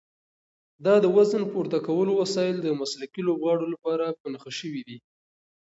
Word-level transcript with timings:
دا 0.85 0.95
د 1.03 1.05
وزن 1.15 1.43
پورته 1.51 1.77
کولو 1.87 2.11
وسایل 2.21 2.57
د 2.61 2.67
مسلکي 2.81 3.21
لوبغاړو 3.27 3.65
لپاره 3.73 4.17
په 4.19 4.25
نښه 4.33 4.51
شوي 4.59 4.81
دي. 4.87 4.97